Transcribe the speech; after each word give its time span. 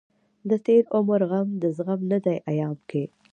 دتېر 0.49 0.83
عمر 0.95 1.21
غم 1.29 1.47
دزغم 1.61 2.01
نه 2.11 2.17
دی 2.25 2.37
ايام 2.51 2.75
کې 2.89 3.03